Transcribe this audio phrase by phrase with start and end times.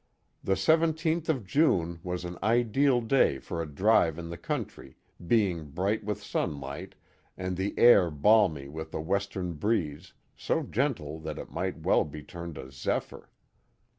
[0.43, 4.95] The 17th of June was an ideal day for a drive in the country,
[5.27, 6.95] being bright with sunlight
[7.37, 12.23] and the air balmy with a western breeze, so gentle that it might well be
[12.23, 13.29] termed a zephyr.